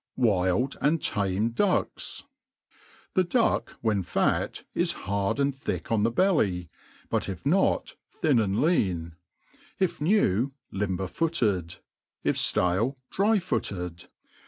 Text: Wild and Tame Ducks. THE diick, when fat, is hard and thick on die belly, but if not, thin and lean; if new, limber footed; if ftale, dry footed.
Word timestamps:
Wild 0.17 0.77
and 0.81 0.99
Tame 0.99 1.51
Ducks. 1.51 2.23
THE 3.13 3.23
diick, 3.23 3.69
when 3.81 4.01
fat, 4.01 4.63
is 4.73 4.93
hard 5.05 5.39
and 5.39 5.55
thick 5.55 5.91
on 5.91 6.01
die 6.01 6.09
belly, 6.09 6.71
but 7.11 7.29
if 7.29 7.45
not, 7.45 7.93
thin 8.09 8.39
and 8.39 8.59
lean; 8.59 9.13
if 9.77 10.01
new, 10.01 10.53
limber 10.71 11.05
footed; 11.05 11.75
if 12.23 12.35
ftale, 12.35 12.95
dry 13.11 13.37
footed. 13.37 14.07